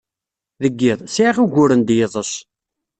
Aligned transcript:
Deg 0.61 0.75
yiḍ, 0.81 0.99
sɛiɣ 1.13 1.37
uguren 1.43 1.81
d 1.83 1.89
yiḍes. 1.97 2.33